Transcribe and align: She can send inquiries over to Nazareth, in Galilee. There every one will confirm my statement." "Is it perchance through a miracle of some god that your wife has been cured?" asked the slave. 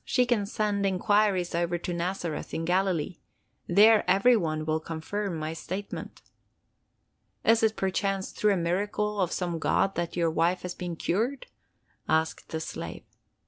She 0.03 0.25
can 0.25 0.47
send 0.47 0.83
inquiries 0.83 1.53
over 1.53 1.77
to 1.77 1.93
Nazareth, 1.93 2.55
in 2.55 2.65
Galilee. 2.65 3.17
There 3.67 4.03
every 4.09 4.35
one 4.35 4.65
will 4.65 4.79
confirm 4.79 5.37
my 5.37 5.53
statement." 5.53 6.23
"Is 7.43 7.61
it 7.61 7.75
perchance 7.75 8.31
through 8.31 8.53
a 8.53 8.57
miracle 8.57 9.19
of 9.21 9.31
some 9.31 9.59
god 9.59 9.93
that 9.93 10.15
your 10.15 10.31
wife 10.31 10.63
has 10.63 10.73
been 10.73 10.95
cured?" 10.95 11.45
asked 12.09 12.49
the 12.49 12.59
slave. 12.59 13.03